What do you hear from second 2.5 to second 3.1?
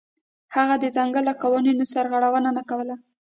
نه کوله.